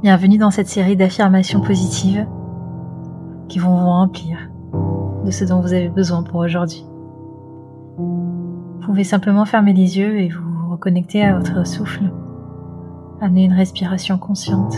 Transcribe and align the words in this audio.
Bienvenue 0.00 0.38
dans 0.38 0.52
cette 0.52 0.68
série 0.68 0.94
d'affirmations 0.94 1.60
positives 1.60 2.24
qui 3.48 3.58
vont 3.58 3.74
vous 3.74 3.86
remplir 3.86 4.38
de 5.24 5.30
ce 5.32 5.44
dont 5.44 5.60
vous 5.60 5.72
avez 5.72 5.88
besoin 5.88 6.22
pour 6.22 6.38
aujourd'hui. 6.38 6.86
Vous 7.96 8.78
pouvez 8.80 9.02
simplement 9.02 9.44
fermer 9.44 9.72
les 9.72 9.98
yeux 9.98 10.20
et 10.20 10.28
vous 10.28 10.70
reconnecter 10.70 11.24
à 11.24 11.36
votre 11.36 11.66
souffle. 11.66 12.12
Amener 13.20 13.46
une 13.46 13.54
respiration 13.54 14.18
consciente, 14.18 14.76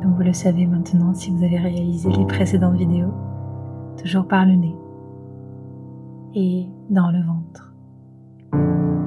comme 0.00 0.14
vous 0.16 0.22
le 0.22 0.32
savez 0.32 0.66
maintenant 0.66 1.12
si 1.12 1.30
vous 1.30 1.44
avez 1.44 1.58
réalisé 1.58 2.08
les 2.10 2.24
précédentes 2.24 2.76
vidéos, 2.76 3.12
toujours 4.02 4.26
par 4.26 4.46
le 4.46 4.54
nez 4.54 4.76
et 6.34 6.68
dans 6.88 7.10
le 7.10 7.22
ventre. 7.22 7.74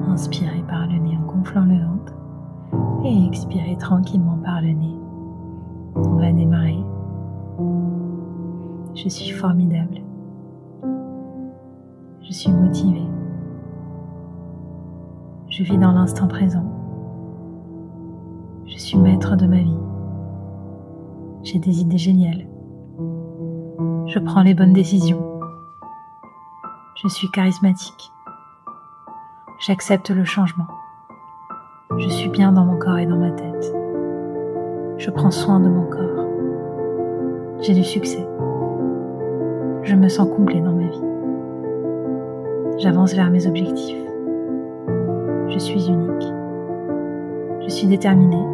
Inspirez 0.08 0.62
par 0.68 0.86
le 0.86 1.00
nez 1.00 1.18
en 1.20 1.26
gonflant 1.26 1.64
le 1.64 1.84
ventre 1.84 2.14
et 3.04 3.26
expirez 3.26 3.76
tranquillement 3.76 4.38
par 4.44 4.60
le 4.60 4.68
nez 4.68 4.96
on 5.96 6.16
va 6.16 6.32
démarrer. 6.32 6.84
Je 8.94 9.08
suis 9.08 9.30
formidable. 9.30 10.02
Je 12.22 12.32
suis 12.32 12.52
motivée. 12.52 13.06
Je 15.48 15.62
vis 15.62 15.78
dans 15.78 15.92
l'instant 15.92 16.28
présent. 16.28 16.64
Je 18.66 18.76
suis 18.76 18.98
maître 18.98 19.36
de 19.36 19.46
ma 19.46 19.58
vie. 19.58 19.78
J'ai 21.42 21.58
des 21.58 21.80
idées 21.80 21.98
géniales. 21.98 22.46
Je 24.06 24.18
prends 24.18 24.42
les 24.42 24.54
bonnes 24.54 24.72
décisions. 24.72 25.40
Je 27.02 27.08
suis 27.08 27.30
charismatique. 27.30 28.12
J'accepte 29.66 30.10
le 30.10 30.24
changement. 30.24 30.66
Je 31.98 32.08
suis 32.08 32.28
bien 32.28 32.52
dans 32.52 32.64
mon 32.64 32.78
corps 32.78 32.98
et 32.98 33.06
dans 33.06 33.18
ma 33.18 33.30
tête. 33.30 33.85
Je 35.06 35.12
prends 35.12 35.30
soin 35.30 35.60
de 35.60 35.68
mon 35.68 35.84
corps. 35.84 36.26
J'ai 37.60 37.74
du 37.74 37.84
succès. 37.84 38.26
Je 39.84 39.94
me 39.94 40.08
sens 40.08 40.28
complet 40.28 40.60
dans 40.60 40.72
ma 40.72 40.88
vie. 40.88 41.04
J'avance 42.78 43.14
vers 43.14 43.30
mes 43.30 43.46
objectifs. 43.46 44.04
Je 45.46 45.58
suis 45.60 45.86
unique. 45.86 46.32
Je 47.62 47.68
suis 47.68 47.86
déterminée. 47.86 48.44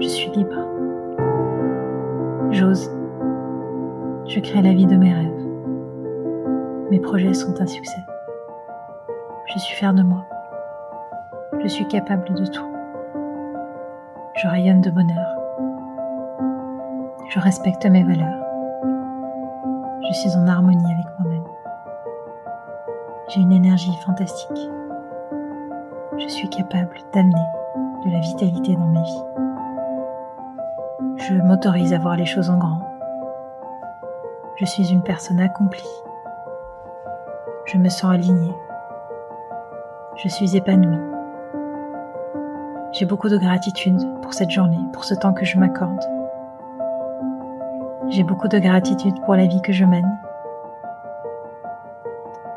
Je 0.00 0.08
suis 0.08 0.30
libre. 0.30 0.56
J'ose. 2.50 2.90
Je 4.26 4.40
crée 4.40 4.62
la 4.62 4.72
vie 4.72 4.86
de 4.86 4.96
mes 4.96 5.12
rêves. 5.12 5.46
Mes 6.90 6.98
projets 6.98 7.34
sont 7.34 7.60
un 7.60 7.66
succès. 7.66 8.00
Je 9.52 9.58
suis 9.58 9.76
fière 9.76 9.92
de 9.92 10.02
moi. 10.02 10.24
Je 11.62 11.68
suis 11.68 11.86
capable 11.88 12.32
de 12.32 12.46
tout. 12.46 12.77
Je 14.40 14.46
rayonne 14.46 14.80
de 14.80 14.90
bonheur. 14.90 15.36
Je 17.28 17.40
respecte 17.40 17.84
mes 17.86 18.04
valeurs. 18.04 18.44
Je 20.08 20.12
suis 20.12 20.36
en 20.36 20.46
harmonie 20.46 20.92
avec 20.92 21.06
moi-même. 21.18 21.44
J'ai 23.28 23.40
une 23.40 23.50
énergie 23.50 23.96
fantastique. 24.06 24.70
Je 26.18 26.28
suis 26.28 26.48
capable 26.50 26.96
d'amener 27.12 27.34
de 28.06 28.12
la 28.12 28.20
vitalité 28.20 28.76
dans 28.76 28.86
ma 28.86 29.02
vie. 29.02 29.24
Je 31.16 31.34
m'autorise 31.34 31.92
à 31.92 31.98
voir 31.98 32.14
les 32.14 32.26
choses 32.26 32.48
en 32.48 32.58
grand. 32.58 32.78
Je 34.60 34.66
suis 34.66 34.88
une 34.92 35.02
personne 35.02 35.40
accomplie. 35.40 35.82
Je 37.64 37.76
me 37.76 37.88
sens 37.88 38.12
alignée. 38.12 38.54
Je 40.14 40.28
suis 40.28 40.56
épanouie. 40.56 41.17
J'ai 42.98 43.06
beaucoup 43.06 43.28
de 43.28 43.38
gratitude 43.38 44.00
pour 44.22 44.34
cette 44.34 44.50
journée, 44.50 44.80
pour 44.92 45.04
ce 45.04 45.14
temps 45.14 45.32
que 45.32 45.44
je 45.44 45.56
m'accorde. 45.56 46.02
J'ai 48.08 48.24
beaucoup 48.24 48.48
de 48.48 48.58
gratitude 48.58 49.14
pour 49.24 49.36
la 49.36 49.46
vie 49.46 49.62
que 49.62 49.72
je 49.72 49.84
mène. 49.84 50.18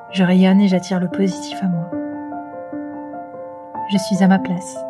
Je 0.10 0.24
rayonne 0.24 0.60
et 0.60 0.68
j'attire 0.68 1.00
le 1.00 1.10
positif 1.10 1.62
à 1.62 1.68
moi. 1.68 1.88
Je 3.92 4.00
suis 4.00 4.24
à 4.24 4.28
ma 4.28 4.40
place. 4.40 4.84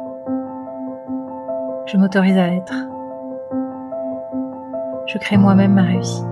Je 1.87 1.97
m'autorise 1.97 2.37
à 2.37 2.47
être. 2.47 2.87
Je 5.07 5.17
crée 5.17 5.35
moi-même 5.35 5.73
ma 5.73 5.83
réussite. 5.83 6.25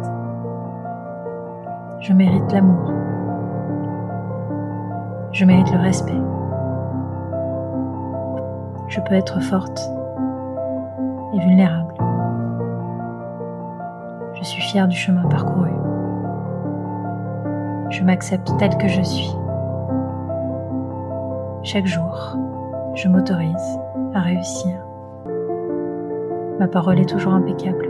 Je 2.00 2.14
mérite 2.14 2.50
l'amour. 2.54 2.94
Je 5.34 5.44
mérite 5.44 5.70
le 5.74 5.80
respect 5.80 6.39
je 8.90 9.00
peux 9.02 9.14
être 9.14 9.40
forte 9.42 9.80
et 11.34 11.40
vulnérable. 11.40 11.94
Je 14.34 14.44
suis 14.44 14.62
fière 14.62 14.88
du 14.88 14.96
chemin 14.96 15.24
parcouru. 15.30 15.70
Je 17.92 18.04
m'accepte 18.04 18.52
tel 18.58 18.76
que 18.78 18.88
je 18.88 19.02
suis. 19.02 19.36
Chaque 21.64 21.86
jour, 21.86 22.36
je 22.96 23.08
m'autorise 23.08 23.80
à 24.14 24.22
réussir. 24.22 24.76
Ma 26.60 26.68
parole 26.68 27.00
est 27.00 27.10
toujours 27.10 27.34
impeccable. 27.34 27.90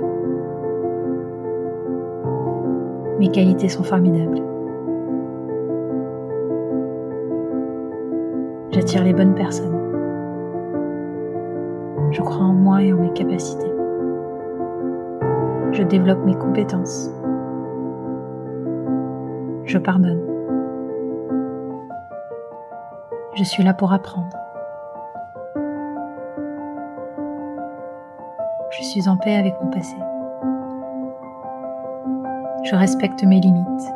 Mes 3.19 3.29
qualités 3.29 3.69
sont 3.69 3.83
formidables. 3.83 4.41
J'attire 8.71 9.03
les 9.03 9.13
bonnes 9.13 9.35
personnes. 9.35 9.78
Je 12.11 12.21
crois 12.21 12.45
en 12.45 12.53
moi 12.53 12.81
et 12.81 12.91
en 12.91 12.97
mes 12.97 13.13
capacités. 13.13 13.71
Je 15.71 15.83
développe 15.83 16.25
mes 16.25 16.33
compétences. 16.33 17.11
Je 19.65 19.77
pardonne. 19.77 20.19
Je 23.35 23.43
suis 23.43 23.63
là 23.63 23.75
pour 23.75 23.93
apprendre. 23.93 24.35
Je 28.71 28.83
suis 28.83 29.07
en 29.07 29.15
paix 29.15 29.35
avec 29.35 29.53
mon 29.61 29.69
passé. 29.69 29.95
Je 32.63 32.75
respecte 32.75 33.23
mes 33.23 33.39
limites. 33.39 33.93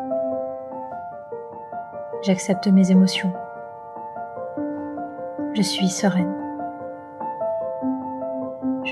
J'accepte 2.22 2.68
mes 2.68 2.92
émotions. 2.92 3.34
Je 5.56 5.62
suis 5.64 5.90
sereine 5.90 6.43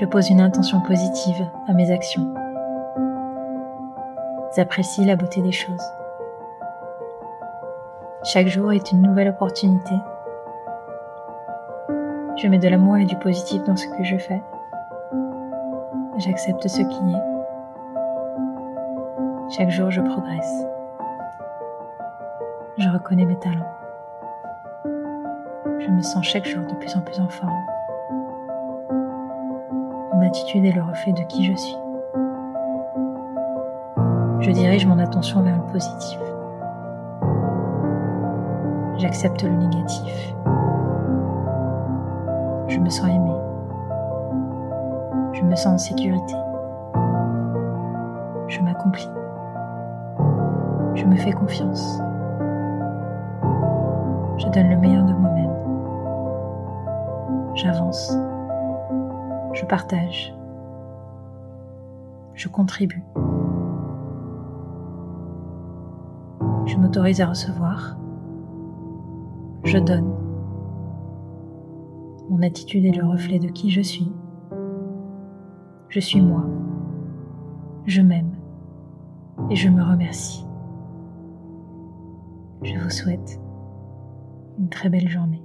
je 0.02 0.06
pose 0.08 0.30
une 0.30 0.40
intention 0.40 0.80
positive 0.80 1.48
à 1.68 1.72
mes 1.74 1.92
actions. 1.92 2.34
J'apprécie 4.56 5.04
la 5.04 5.14
beauté 5.14 5.40
des 5.42 5.52
choses. 5.52 5.92
Chaque 8.24 8.48
jour 8.48 8.72
est 8.72 8.90
une 8.90 9.00
nouvelle 9.00 9.28
opportunité. 9.28 9.94
Je 12.36 12.48
mets 12.48 12.58
de 12.58 12.66
l'amour 12.66 12.96
et 12.96 13.04
du 13.04 13.14
positif 13.14 13.62
dans 13.62 13.76
ce 13.76 13.86
que 13.86 14.02
je 14.02 14.16
fais. 14.16 14.42
J'accepte 16.18 16.66
ce 16.66 16.82
qui 16.82 17.12
est. 17.12 17.22
Chaque 19.56 19.70
jour, 19.70 19.92
je 19.92 20.00
progresse. 20.00 20.66
Je 22.76 22.88
reconnais 22.88 23.24
mes 23.24 23.38
talents. 23.38 23.72
Je 25.78 25.88
me 25.90 26.02
sens 26.02 26.26
chaque 26.26 26.46
jour 26.46 26.64
de 26.66 26.74
plus 26.74 26.96
en 26.96 27.02
plus 27.02 27.20
en 27.20 27.28
forme 27.28 27.52
attitude 30.32 30.64
est 30.64 30.72
le 30.72 30.80
reflet 30.80 31.12
de 31.12 31.22
qui 31.24 31.44
je 31.44 31.54
suis. 31.54 31.76
Je 34.40 34.50
dirige 34.50 34.86
mon 34.86 34.98
attention 34.98 35.42
vers 35.42 35.58
le 35.58 35.62
positif. 35.70 36.18
J'accepte 38.96 39.42
le 39.42 39.50
négatif. 39.50 40.34
Je 42.68 42.78
me 42.78 42.88
sens 42.88 43.10
aimé. 43.10 43.30
Je 45.34 45.42
me 45.42 45.54
sens 45.54 45.66
en 45.66 45.76
sécurité. 45.76 46.34
Je 48.48 48.58
m'accomplis. 48.62 49.10
Je 50.94 51.04
me 51.04 51.16
fais 51.16 51.32
confiance. 51.32 51.98
Je 54.38 54.46
donne 54.48 54.70
le 54.70 54.78
meilleur 54.78 55.04
de 55.04 55.12
moi-même. 55.12 55.52
J'avance 57.54 58.16
je 59.52 59.64
partage, 59.66 60.34
je 62.34 62.48
contribue. 62.48 63.02
Je 66.66 66.76
m'autorise 66.76 67.20
à 67.20 67.26
recevoir, 67.26 67.96
je 69.64 69.78
donne. 69.78 70.12
Mon 72.30 72.42
attitude 72.42 72.84
est 72.86 72.96
le 72.96 73.04
reflet 73.04 73.38
de 73.38 73.48
qui 73.48 73.70
je 73.70 73.82
suis. 73.82 74.10
Je 75.88 76.00
suis 76.00 76.22
moi. 76.22 76.44
Je 77.86 78.00
m'aime 78.00 78.32
et 79.50 79.56
je 79.56 79.68
me 79.68 79.82
remercie. 79.82 80.46
Je 82.62 82.78
vous 82.78 82.90
souhaite 82.90 83.40
une 84.58 84.68
très 84.68 84.88
belle 84.88 85.08
journée. 85.08 85.42